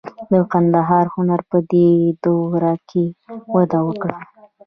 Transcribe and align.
د 0.31 0.33
ګندهارا 0.51 1.11
هنر 1.15 1.41
په 1.49 1.57
دې 1.71 1.89
دوره 2.23 2.73
کې 2.89 3.05
وده 3.55 3.79
وکړه. 3.87 4.17